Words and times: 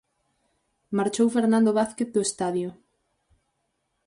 Marchou 0.97 1.27
Fernando 1.35 1.71
Vázquez 1.79 2.09
do 2.15 2.19
estadio. 2.27 2.69